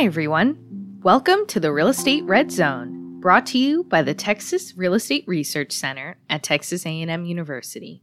[0.00, 0.98] Hi, everyone.
[1.02, 5.24] Welcome to the Real Estate Red Zone, brought to you by the Texas Real Estate
[5.26, 8.02] Research Center at Texas A&M University.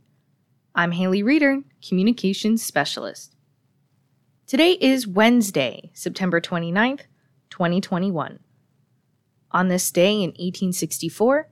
[0.75, 3.35] I'm Haley Reeder, Communications Specialist.
[4.45, 7.05] Today is Wednesday, September 29th,
[7.49, 8.41] 2021.
[9.49, 11.49] On this day in 1864,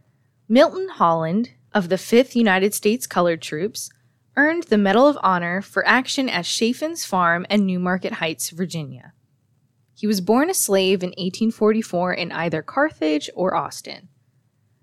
[0.47, 3.89] Milton Holland of the 5th United States Colored Troops
[4.37, 9.13] earned the Medal of Honor for action at Chaffin's Farm and Newmarket Heights, Virginia.
[9.95, 14.09] He was born a slave in 1844 in either Carthage or Austin.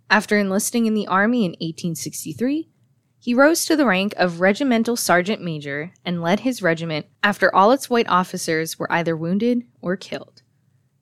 [0.08, 2.70] After enlisting in the Army in 1863,
[3.18, 7.70] he rose to the rank of regimental sergeant major and led his regiment after all
[7.70, 10.42] its white officers were either wounded or killed.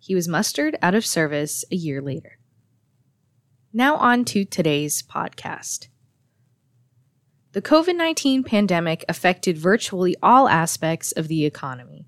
[0.01, 2.39] He was mustered out of service a year later.
[3.73, 5.87] Now, on to today's podcast.
[7.53, 12.07] The COVID 19 pandemic affected virtually all aspects of the economy.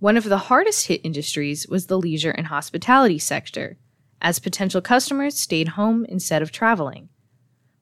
[0.00, 3.78] One of the hardest hit industries was the leisure and hospitality sector,
[4.22, 7.08] as potential customers stayed home instead of traveling.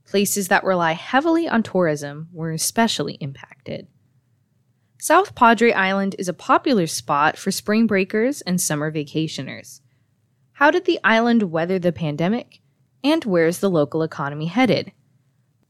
[0.07, 3.89] Places that rely heavily on tourism were especially impacted.
[4.99, 9.83] South Padre Island is a popular spot for spring breakers and summer vacationers.
[10.53, 12.61] How did the island weather the pandemic?
[13.05, 14.91] And where's the local economy headed?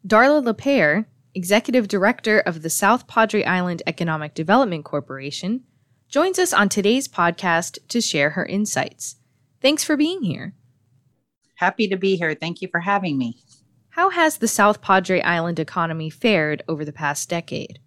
[0.07, 5.65] Darla Lapeyre, executive director of the South Padre Island Economic Development Corporation,
[6.09, 9.17] joins us on today's podcast to share her insights.
[9.61, 10.55] Thanks for being here.
[11.57, 12.35] Happy to be here.
[12.35, 13.39] Thank you for having me.
[13.91, 17.81] How has the South Padre Island economy fared over the past decade?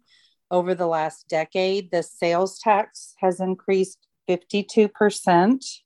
[0.53, 5.81] over the last decade, the sales tax has increased 52%.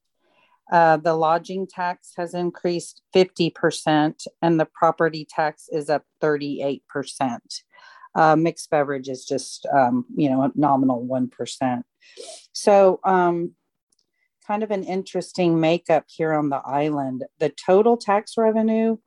[0.73, 6.81] Uh, the lodging tax has increased 50%, and the property tax is up 38%.
[8.15, 11.83] Uh, mixed beverage is just, um, you know, nominal 1%.
[12.53, 13.55] So, um,
[14.47, 17.25] kind of an interesting makeup here on the island.
[17.39, 18.99] The total tax revenue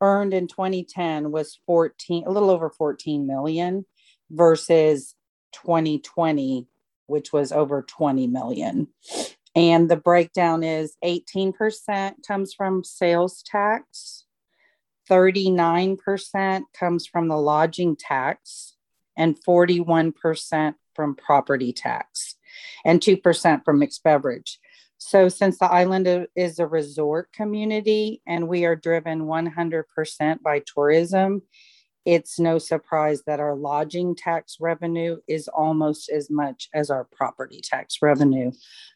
[0.00, 3.84] earned in 2010 was 14, a little over 14 million
[4.30, 5.14] versus
[5.52, 6.66] 2020,
[7.06, 8.88] which was over 20 million.
[9.54, 14.24] And the breakdown is 18% comes from sales tax,
[15.10, 18.76] 39% comes from the lodging tax,
[19.16, 22.36] and 41% from property tax,
[22.84, 24.60] and 2% from mixed beverage.
[24.98, 31.42] So, since the island is a resort community and we are driven 100% by tourism,
[32.04, 37.60] it's no surprise that our lodging tax revenue is almost as much as our property
[37.62, 38.52] tax revenue.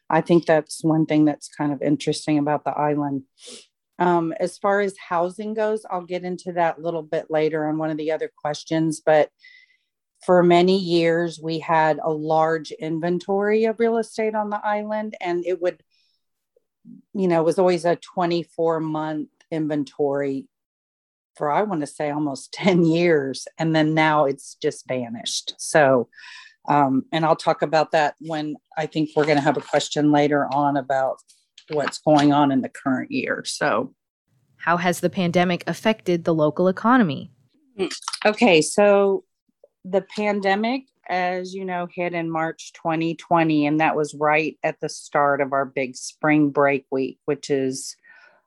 [0.09, 3.23] I think that's one thing that's kind of interesting about the island.
[3.99, 7.77] Um, as far as housing goes, I'll get into that a little bit later on
[7.77, 9.29] one of the other questions, but
[10.25, 15.45] for many years we had a large inventory of real estate on the island and
[15.45, 15.83] it would
[17.13, 20.47] you know was always a 24 month inventory
[21.35, 23.47] for I want to say almost 10 years.
[23.57, 25.53] And then now it's just vanished.
[25.57, 26.09] So,
[26.67, 30.11] um, and I'll talk about that when I think we're going to have a question
[30.11, 31.17] later on about
[31.69, 33.43] what's going on in the current year.
[33.45, 33.93] So,
[34.57, 37.31] how has the pandemic affected the local economy?
[38.25, 39.23] Okay, so
[39.83, 44.89] the pandemic, as you know, hit in March 2020, and that was right at the
[44.89, 47.95] start of our big spring break week, which is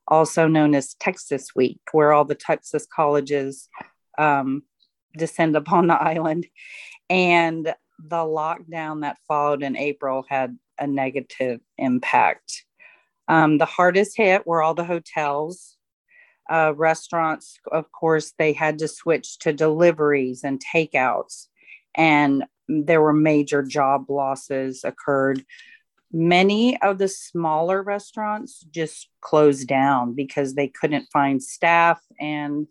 [0.08, 3.69] also known as Texas Week, where all the Texas colleges
[4.19, 4.62] um,
[5.16, 6.46] descend upon the island.
[7.10, 12.64] And the lockdown that followed in April had a negative impact.
[13.26, 15.76] Um, the hardest hit were all the hotels.
[16.50, 21.49] Uh, restaurants, of course, they had to switch to deliveries and takeouts,
[21.94, 25.44] and there were major job losses occurred
[26.12, 32.66] many of the smaller restaurants just closed down because they couldn't find staff and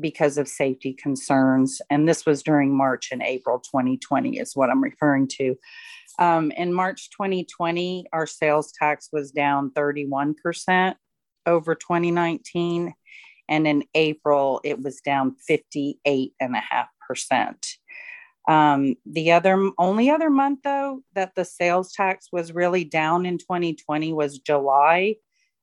[0.00, 1.80] because of safety concerns.
[1.90, 5.56] And this was during March and April 2020, is what I'm referring to.
[6.18, 10.94] Um, in March 2020, our sales tax was down 31%
[11.46, 12.94] over 2019.
[13.48, 17.74] And in April, it was down 58.5%.
[18.48, 23.36] Um, the other only other month though that the sales tax was really down in
[23.36, 25.16] 2020 was July.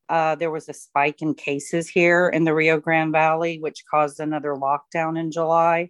[0.08, 4.20] Uh, there was a spike in cases here in the Rio Grande Valley, which caused
[4.20, 5.90] another lockdown in July.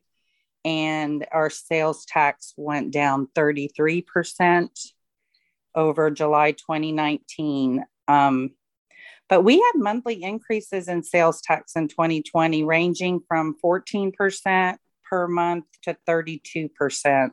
[0.63, 4.69] And our sales tax went down 33%
[5.75, 7.83] over July 2019.
[8.07, 8.51] Um,
[9.27, 14.77] but we had monthly increases in sales tax in 2020, ranging from 14%
[15.09, 17.29] per month to 32%.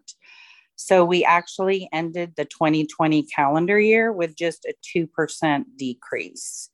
[0.76, 6.70] So we actually ended the 2020 calendar year with just a 2% decrease.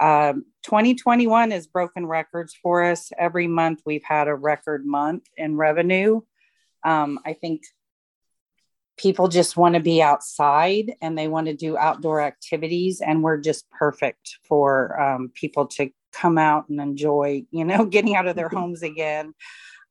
[0.00, 3.10] Um, 2021 has broken records for us.
[3.18, 6.22] Every month we've had a record month in revenue.
[6.84, 7.62] Um, I think
[8.96, 13.38] people just want to be outside and they want to do outdoor activities, and we're
[13.38, 18.36] just perfect for um, people to come out and enjoy, you know, getting out of
[18.36, 19.34] their homes again.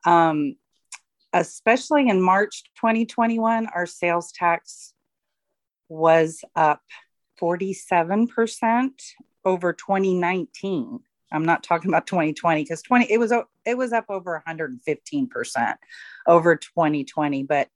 [0.05, 0.55] Um,
[1.33, 4.93] especially in March 2021, our sales tax
[5.87, 6.81] was up
[7.41, 8.89] 47%
[9.45, 10.99] over 2019.
[11.31, 13.31] I'm not talking about 2020 because 20 it was
[13.65, 15.75] it was up over 115%
[16.27, 17.69] over 2020, but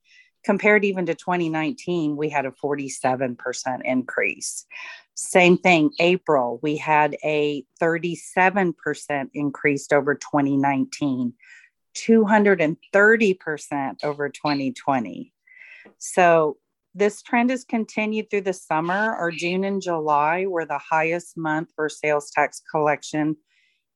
[0.44, 3.36] compared even to 2019, we had a 47%
[3.84, 4.66] increase.
[5.14, 11.32] Same thing, April, we had a 37% increase over 2019.
[11.94, 15.32] 230% over 2020.
[15.98, 16.56] So
[16.94, 21.70] this trend has continued through the summer, or June and July were the highest month
[21.74, 23.36] for sales tax collection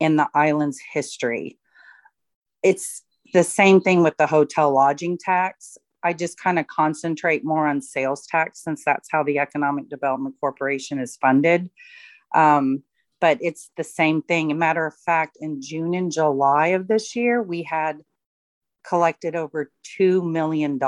[0.01, 1.59] in the island's history.
[2.63, 3.03] It's
[3.33, 5.79] the same thing with the hotel lodging tax.
[6.03, 10.35] I just kind of concentrate more on sales tax since that's how the Economic Development
[10.41, 11.71] Corporation is funded.
[12.35, 12.83] Um,
[13.21, 14.51] but it's the same thing.
[14.51, 18.01] A matter of fact, in June and July of this year, we had
[18.89, 19.71] collected over
[20.01, 20.79] $2 million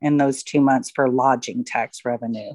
[0.00, 2.52] in those two months for lodging tax revenue.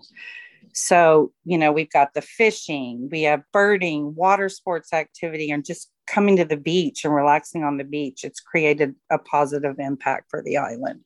[0.73, 5.91] So, you know, we've got the fishing, we have birding, water sports activity, and just
[6.07, 8.23] coming to the beach and relaxing on the beach.
[8.23, 11.01] It's created a positive impact for the island.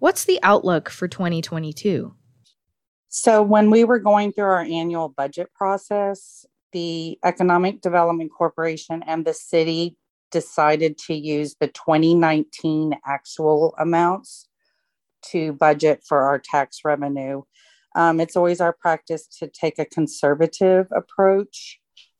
[0.00, 2.14] What's the outlook for 2022?
[3.08, 9.24] So, when we were going through our annual budget process, the Economic Development Corporation and
[9.24, 9.96] the city
[10.32, 14.48] decided to use the 2019 actual amounts
[15.30, 17.42] to budget for our tax revenue.
[17.94, 21.78] Um, it's always our practice to take a conservative approach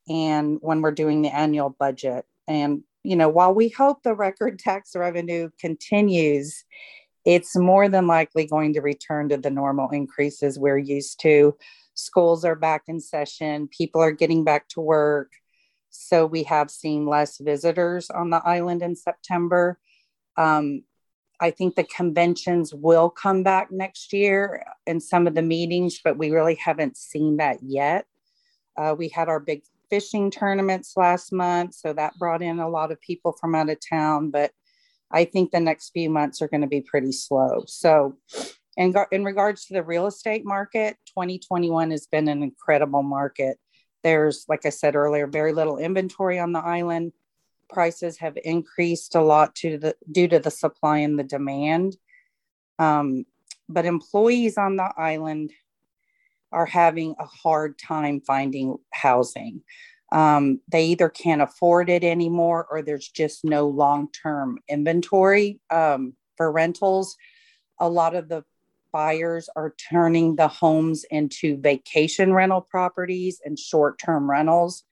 [0.08, 2.24] and when we're doing the annual budget.
[2.46, 6.64] And, you know, while we hope the record tax revenue continues,
[7.24, 11.56] it's more than likely going to return to the normal increases we're used to
[11.94, 15.32] schools are back in session, people are getting back to work.
[15.90, 19.78] So we have seen less visitors on the island in September.
[20.36, 20.82] Um,
[21.40, 26.18] I think the conventions will come back next year in some of the meetings, but
[26.18, 28.06] we really haven't seen that yet.
[28.76, 32.90] Uh, we had our big fishing tournaments last month, so that brought in a lot
[32.90, 34.30] of people from out of town.
[34.30, 34.52] But
[35.10, 37.64] I think the next few months are going to be pretty slow.
[37.66, 38.16] So
[38.76, 43.58] in, in regards to the real estate market, 2021 has been an incredible market.
[44.02, 47.12] There's, like I said earlier, very little inventory on the island.
[47.68, 51.96] Prices have increased a lot to the, due to the supply and the demand.
[52.78, 53.24] Um,
[53.68, 55.52] but employees on the island
[56.52, 59.62] are having a hard time finding housing.
[60.12, 66.14] Um, they either can't afford it anymore or there's just no long term inventory um,
[66.36, 67.16] for rentals.
[67.80, 68.44] A lot of the
[68.94, 74.84] buyers are turning the homes into vacation rental properties and short term rentals.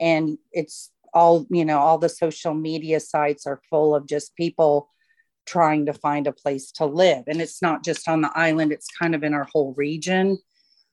[0.00, 4.90] And it's all, you know, all the social media sites are full of just people
[5.46, 7.24] trying to find a place to live.
[7.28, 10.38] And it's not just on the island, it's kind of in our whole region.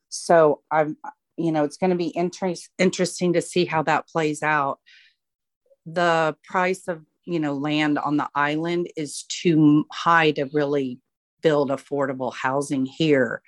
[0.10, 0.98] So I'm,
[1.38, 4.80] you know, it's going to be inter- interesting to see how that plays out.
[5.88, 11.00] The price of, you know, land on the island is too high to really
[11.41, 13.41] build affordable housing here.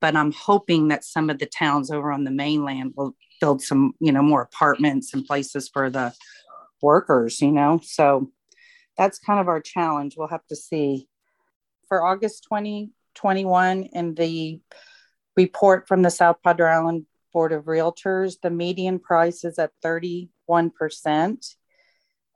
[0.00, 3.94] But I'm hoping that some of the towns over on the mainland will build some,
[4.00, 6.12] you know, more apartments and places for the
[6.82, 7.80] workers, you know.
[7.82, 8.30] So
[8.96, 10.16] that's kind of our challenge.
[10.16, 11.08] We'll have to see.
[11.88, 14.60] For August 2021, in the
[15.36, 21.55] report from the South Padre Island Board of Realtors, the median price is at 31%.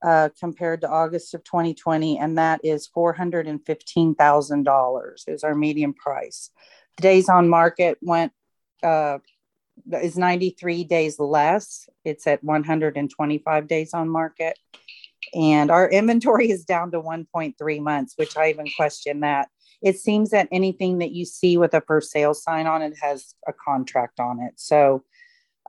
[0.02, 6.50] Uh, compared to August of 2020, and that is $415,000 is our median price.
[6.97, 8.33] The days on market went
[8.83, 9.19] uh,
[9.92, 11.88] is 93 days less.
[12.04, 14.59] It's at 125 days on market.
[15.35, 19.49] And our inventory is down to 1.3 months, which I even question that.
[19.83, 23.35] It seems that anything that you see with a for sale sign on it has
[23.47, 24.54] a contract on it.
[24.57, 25.04] So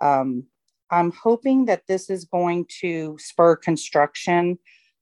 [0.01, 0.45] um,
[0.91, 4.59] I'm hoping that this is going to spur construction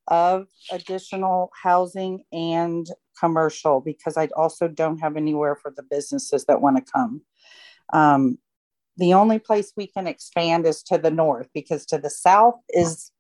[0.08, 2.88] of additional housing and
[3.19, 7.22] commercial because I also don't have anywhere for the businesses that want to come.
[7.91, 8.38] Um,
[8.98, 13.12] the only place we can expand is to the north because to the south is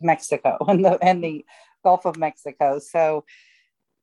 [0.00, 1.44] Mexico and the and the
[1.82, 2.78] Gulf of Mexico.
[2.78, 3.24] So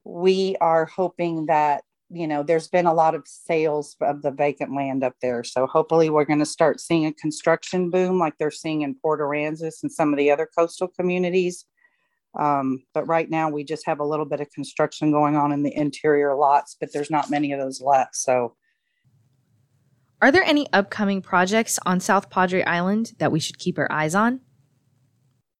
[0.03, 4.75] we are hoping that you know there's been a lot of sales of the vacant
[4.75, 8.51] land up there so hopefully we're going to start seeing a construction boom like they're
[8.51, 11.65] seeing in port aransas and some of the other coastal communities
[12.39, 15.63] um, but right now we just have a little bit of construction going on in
[15.63, 18.56] the interior lots but there's not many of those left so
[20.22, 24.13] are there any upcoming projects on South Padre Island that we should keep our eyes
[24.13, 24.41] on?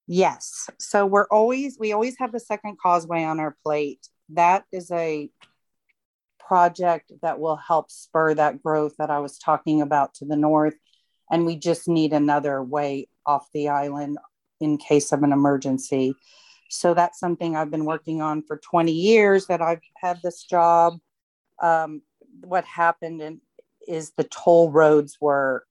[0.06, 0.70] Yes.
[0.78, 4.06] So we're always, we always have the second causeway on our plate.
[4.28, 5.30] That is a
[6.52, 10.74] project that will help spur that growth that I was talking about to the north.
[11.30, 14.18] And we just need another way off the island
[14.60, 16.14] in case of an emergency.
[16.68, 20.98] So that's something I've been working on for 20 years that I've had this job.
[21.62, 22.02] Um,
[22.42, 23.40] what happened in
[23.88, 25.64] is the toll roads were,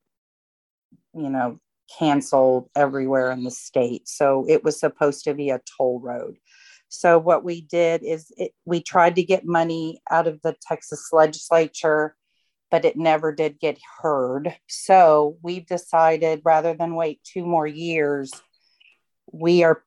[1.14, 1.60] you know,
[2.00, 4.08] canceled everywhere in the state.
[4.08, 6.38] So it was supposed to be a toll road.
[6.92, 11.08] So what we did is it, we tried to get money out of the Texas
[11.14, 12.18] legislature,
[12.70, 14.54] but it never did get heard.
[14.68, 18.34] So we've decided rather than wait two more years,
[19.32, 19.84] we are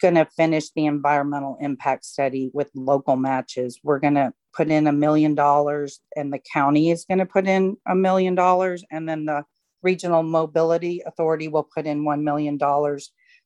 [0.00, 3.80] going to finish the environmental impact study with local matches.
[3.82, 7.48] We're going to put in a million dollars and the county is going to put
[7.48, 9.44] in a million dollars and then the
[9.82, 12.56] regional mobility authority will put in $1 million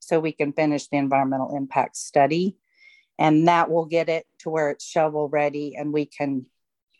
[0.00, 2.56] so we can finish the environmental impact study.
[3.18, 6.46] And that will get it to where it's shovel ready and we can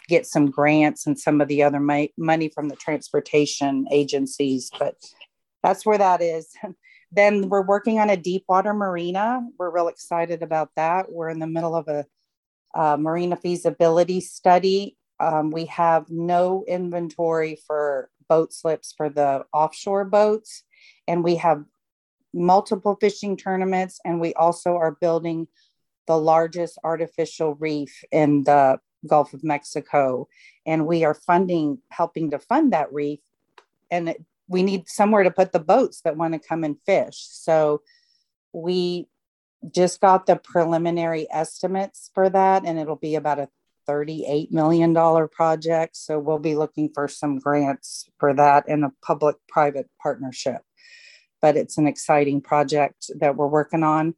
[0.09, 4.97] get some grants and some of the other money from the transportation agencies but
[5.63, 6.53] that's where that is.
[7.11, 9.41] Then we're working on a deep water marina.
[9.59, 11.11] We're real excited about that.
[11.11, 12.05] We're in the middle of a
[12.75, 14.99] uh, marina feasibility study.
[15.19, 20.65] Um, we have no inventory for boat slips for the offshore boats,
[21.07, 21.65] and we have
[22.33, 25.49] multiple fishing tournaments, and we also are building
[26.07, 30.29] the largest artificial reef in the Gulf of Mexico,
[30.67, 33.21] and we are funding, helping to fund that reef,
[33.91, 37.27] and it, we need somewhere to put the boats that want to come and fish.
[37.31, 37.83] So
[38.53, 39.07] we
[39.71, 43.49] just got the preliminary estimates for that, and it'll be about a
[43.89, 44.95] $38 million
[45.29, 45.97] project.
[45.97, 50.63] So we'll be looking for some grants for that in a public private partnership.
[51.41, 54.15] But it's an exciting project that we're working on.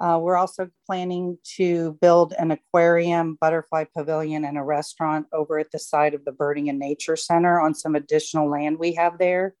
[0.00, 5.70] Uh, we're also planning to build an aquarium, butterfly pavilion, and a restaurant over at
[5.70, 9.54] the site of the Birding and Nature Center on some additional land we have there.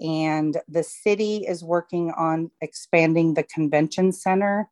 [0.00, 4.70] And the city is working on expanding the convention center.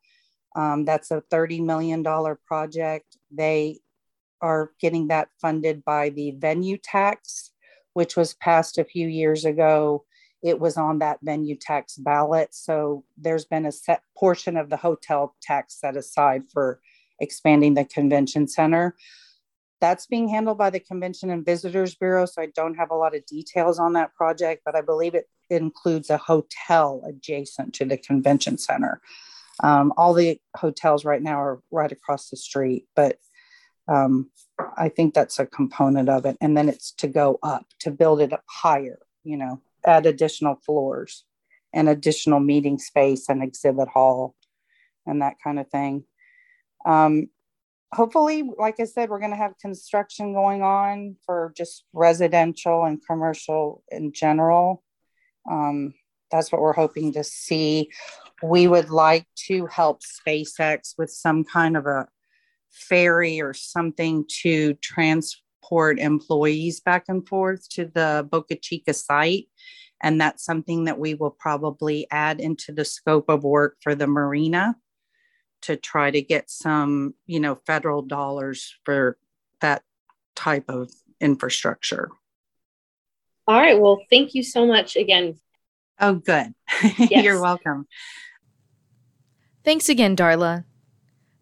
[0.54, 2.02] Um, that's a $30 million
[2.46, 3.18] project.
[3.30, 3.80] They
[4.40, 7.50] are getting that funded by the venue tax,
[7.92, 10.04] which was passed a few years ago.
[10.42, 12.54] It was on that venue tax ballot.
[12.54, 16.80] So there's been a set portion of the hotel tax set aside for
[17.20, 18.94] expanding the convention center.
[19.80, 23.14] That's being handled by the Convention and Visitors Bureau, so I don't have a lot
[23.14, 27.98] of details on that project, but I believe it includes a hotel adjacent to the
[27.98, 29.02] convention center.
[29.62, 33.18] Um, all the hotels right now are right across the street, but
[33.88, 34.30] um,
[34.76, 36.36] I think that's a component of it.
[36.40, 40.56] And then it's to go up, to build it up higher, you know, add additional
[40.56, 41.24] floors
[41.72, 44.34] and additional meeting space and exhibit hall
[45.06, 46.04] and that kind of thing.
[46.84, 47.28] Um,
[47.92, 53.00] hopefully, like I said, we're going to have construction going on for just residential and
[53.06, 54.82] commercial in general.
[55.50, 55.94] Um,
[56.30, 57.90] that's what we're hoping to see.
[58.42, 62.08] We would like to help SpaceX with some kind of a
[62.70, 64.74] ferry or something to
[65.66, 69.48] transport employees back and forth to the Boca Chica site.
[70.02, 74.06] And that's something that we will probably add into the scope of work for the
[74.06, 74.76] marina
[75.62, 79.16] to try to get some, you know, federal dollars for
[79.60, 79.82] that
[80.34, 82.10] type of infrastructure.
[83.48, 83.80] All right.
[83.80, 85.38] Well, thank you so much again.
[85.98, 86.52] Oh, good.
[86.98, 87.24] Yes.
[87.24, 87.86] You're welcome.
[89.64, 90.64] Thanks again, Darla.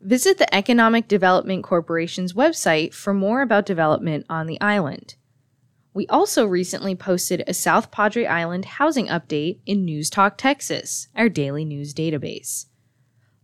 [0.04, 5.14] Visit the Economic Development Corporation's website for more about development on the island.
[5.94, 11.30] We also recently posted a South Padre Island housing update in News Talk Texas, our
[11.30, 12.66] daily news database.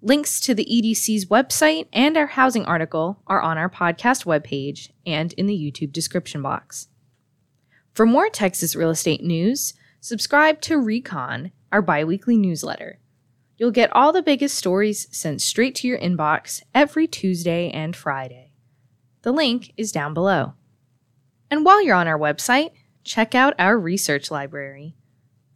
[0.03, 5.33] Links to the EDC's website and our housing article are on our podcast webpage and
[5.35, 6.89] in the YouTube description box.
[7.95, 12.99] For more Texas real estate news, subscribe to Recon, our biweekly newsletter.
[13.61, 18.53] You'll get all the biggest stories sent straight to your inbox every Tuesday and Friday.
[19.21, 20.55] The link is down below.
[21.51, 22.71] And while you're on our website,
[23.05, 24.97] check out our research library.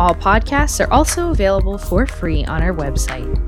[0.00, 3.38] All podcasts are also available for free on our website.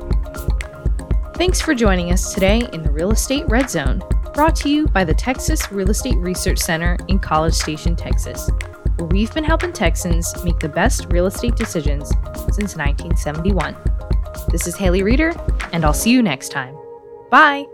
[1.36, 4.02] Thanks for joining us today in the Real Estate Red Zone,
[4.34, 8.50] brought to you by the Texas Real Estate Research Center in College Station, Texas,
[8.96, 12.08] where we've been helping Texans make the best real estate decisions
[12.52, 13.76] since 1971.
[14.48, 15.32] This is Haley Reeder,
[15.72, 16.76] and I'll see you next time.
[17.30, 17.64] Bye!